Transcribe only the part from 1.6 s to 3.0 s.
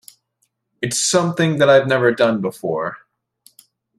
I've never done before.